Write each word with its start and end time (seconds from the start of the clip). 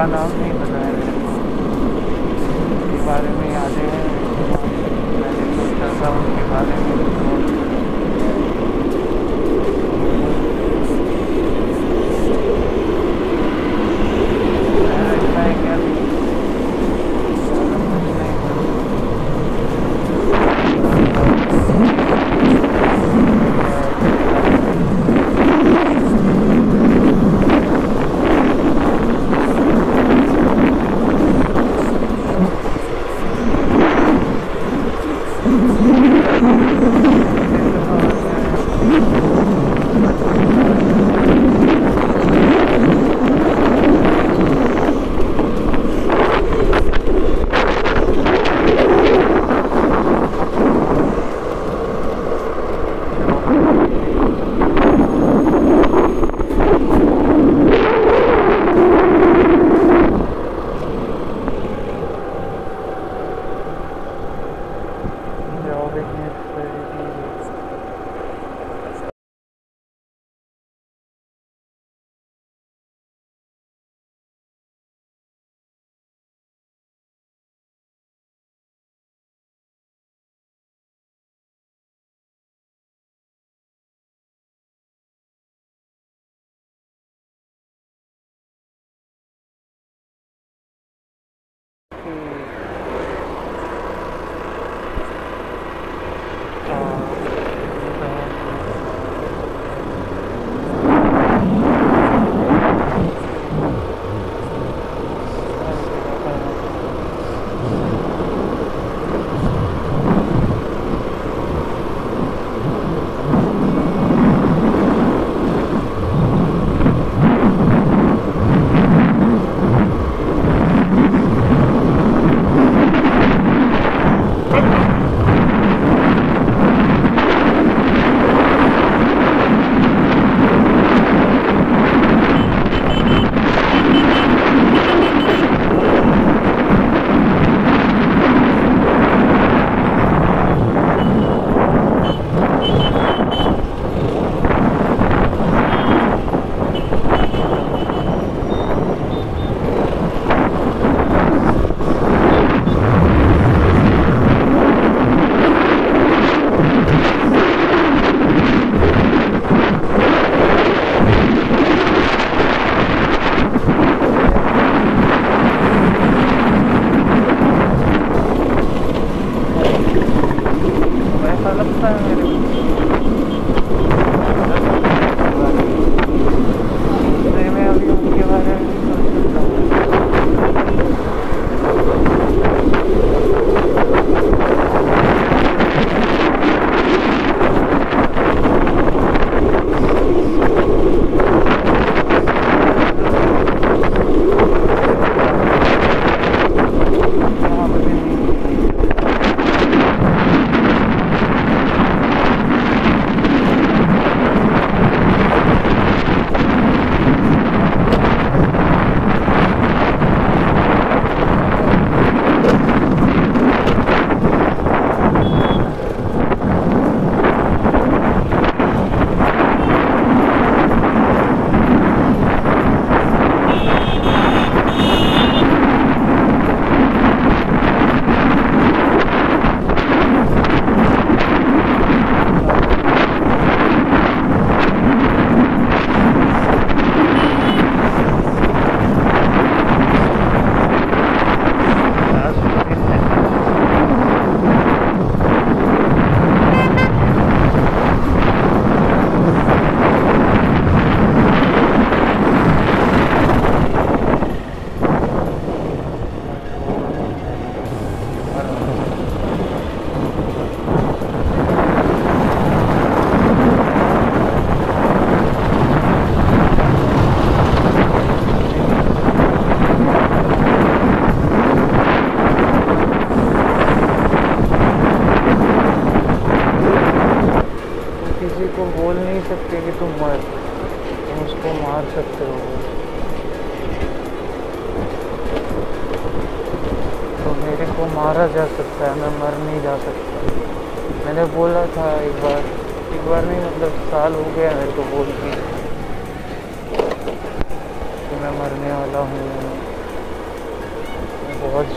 Americano 0.00 0.29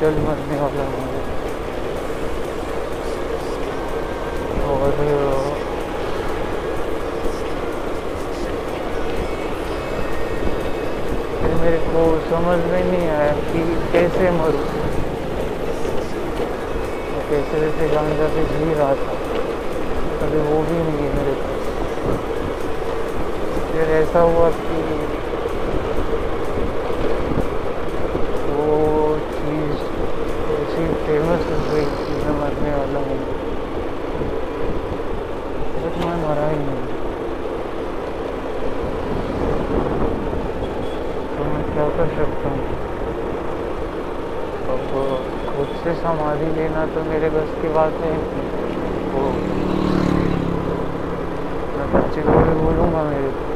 بہت 0.03 0.11
جلد 0.11 0.23
مرنے 0.25 0.55
والا 0.59 0.83
ہوں 0.83 1.11
اور 4.63 4.97
میرے 11.61 11.77
کو 11.85 12.03
سمجھ 12.29 12.59
میں 12.61 12.83
نہیں 12.83 13.09
آیا 13.09 13.31
کہ 13.53 13.63
کیسے 13.91 14.29
مروں 14.31 14.67
کیسے 17.29 17.59
ویسے 17.59 17.87
گانجا 17.93 18.27
پہ 18.35 18.43
جی 18.49 18.73
رہا 18.77 18.93
تھا 19.03 19.13
کبھی 20.19 20.39
وہ 20.39 20.61
بھی 20.67 20.77
نہیں 20.77 21.03
ہے 21.03 21.09
میرے 21.15 21.33
کو 21.37 22.17
پھر 23.71 23.93
ایسا 23.93 24.23
ہوا 24.23 24.49
کہ 24.57 24.81
فیمس 31.13 31.41
کہ 31.47 31.81
میں 32.13 32.31
مرنے 32.37 32.69
والا 32.75 32.99
بٹ 35.73 35.97
میں 35.97 36.15
مرا 36.21 36.47
ہی 36.49 36.55
نہیں 36.57 36.85
تو 41.37 41.43
میں 41.43 41.61
کیا 41.73 41.87
کر 41.97 42.09
سکتا 42.15 42.49
ہوں 42.49 42.65
اب 44.69 44.97
خود 45.55 45.75
سے 45.83 45.93
سمادھی 46.01 46.49
لینا 46.55 46.85
تو 46.93 47.03
میرے 47.07 47.29
بس 47.33 47.55
کی 47.61 47.67
بات 47.73 48.03
ہے 48.03 48.13
وہ 49.13 49.29
میں 51.77 51.87
بچے 51.93 52.21
کو 52.25 52.39
بھی 52.39 52.59
بولوں 52.61 52.91
گا 52.93 53.03
میرے 53.09 53.29
کو 53.37 53.52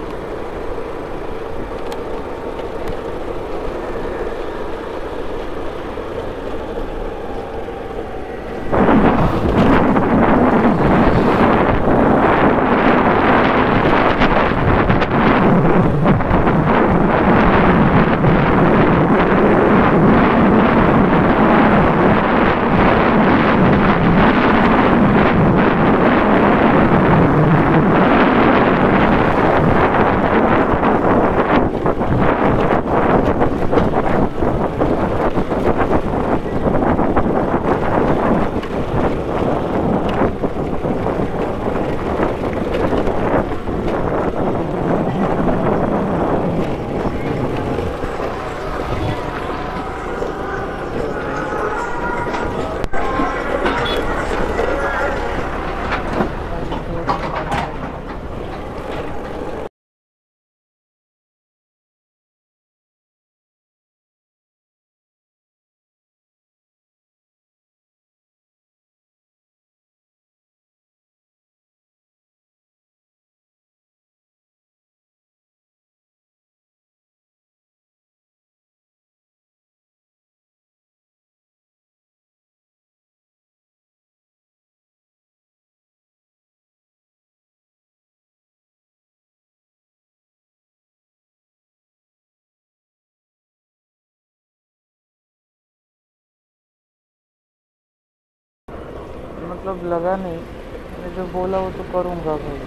مطلب 99.68 99.86
لگا 99.86 100.16
نہیں 100.16 100.38
میں 101.00 101.10
جو 101.16 101.24
بولا 101.32 101.58
وہ 101.58 101.70
تو 101.78 101.84
کروں 101.92 102.16
گا 102.26 102.36
بھائی 102.44 102.58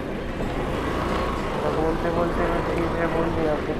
بولتے 1.75 2.09
بولتے 2.15 2.43
میں 2.49 2.59
چیزیں 2.67 3.07
بول 3.13 3.29
دیا 3.35 3.55
پھر 3.65 3.73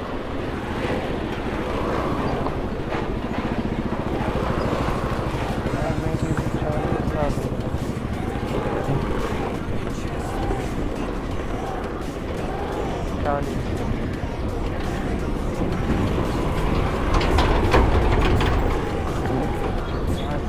چالیس 13.24 13.70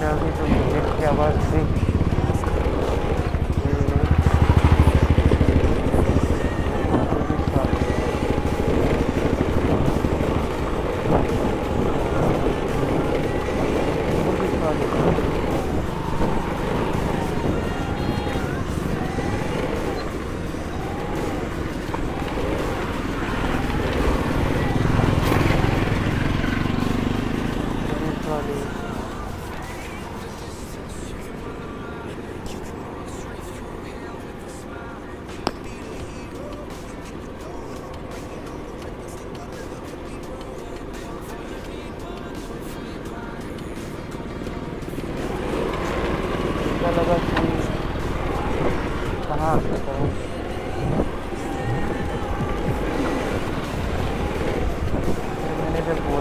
ابھی 0.03 0.81
کی 0.97 1.05
آواز 1.07 1.51
تھی 1.51 1.92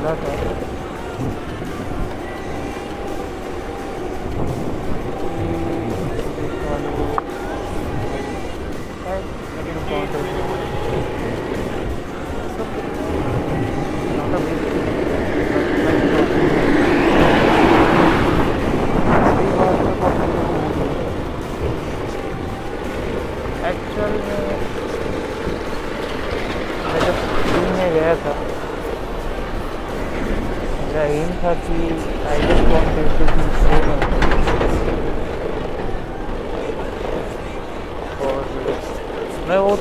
tá, 0.01 0.15
tá. 0.15 1.50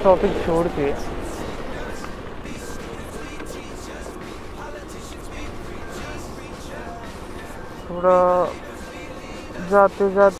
ٹاپک 0.02 0.44
چھوڑ 0.44 0.66
کے۔ 0.76 0.92
تھوڑا 7.86 8.18
جاتے 9.70 10.08
جاتے 10.14 10.39